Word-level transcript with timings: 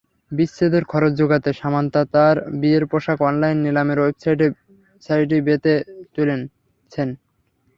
বিচ্ছেদের 0.31 0.83
খরচ 0.83 1.11
জোগাতে 1.19 1.51
সামান্থা 1.53 2.01
তাঁর 2.13 2.35
বিয়ের 2.61 2.83
পোশাক 2.91 3.19
অনলাইন 3.29 3.57
নিলামের 3.65 3.99
ওয়েবসাইট 3.99 4.39
ই-বেতে 5.31 5.73
তুলেছেন। 6.15 7.09